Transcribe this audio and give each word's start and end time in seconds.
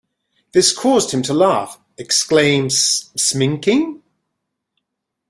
This 0.51 0.75
caused 0.75 1.11
him 1.11 1.21
to 1.21 1.33
laugh, 1.35 1.79
exclaim 1.95 2.69
Sminking?! 2.69 4.01